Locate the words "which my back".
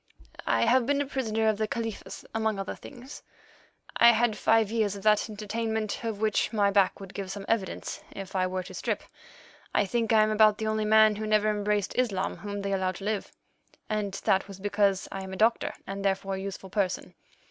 6.19-6.99